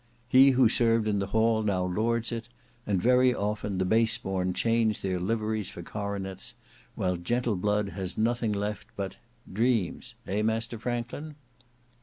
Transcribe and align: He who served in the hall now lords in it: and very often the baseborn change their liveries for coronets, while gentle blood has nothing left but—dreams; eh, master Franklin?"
He 0.27 0.49
who 0.57 0.67
served 0.67 1.07
in 1.07 1.19
the 1.19 1.27
hall 1.27 1.61
now 1.61 1.83
lords 1.85 2.31
in 2.31 2.39
it: 2.39 2.49
and 2.87 2.99
very 2.99 3.35
often 3.35 3.77
the 3.77 3.85
baseborn 3.85 4.51
change 4.55 5.01
their 5.01 5.19
liveries 5.19 5.69
for 5.69 5.83
coronets, 5.83 6.55
while 6.95 7.17
gentle 7.17 7.55
blood 7.55 7.89
has 7.89 8.17
nothing 8.17 8.51
left 8.51 8.87
but—dreams; 8.97 10.15
eh, 10.25 10.41
master 10.41 10.79
Franklin?" 10.79 11.35